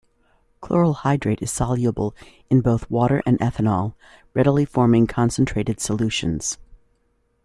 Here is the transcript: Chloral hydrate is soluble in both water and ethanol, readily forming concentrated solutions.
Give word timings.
Chloral 0.61 0.93
hydrate 0.93 1.43
is 1.43 1.51
soluble 1.51 2.15
in 2.49 2.61
both 2.61 2.89
water 2.89 3.21
and 3.27 3.37
ethanol, 3.37 3.93
readily 4.33 4.65
forming 4.65 5.05
concentrated 5.05 5.79
solutions. 5.79 6.57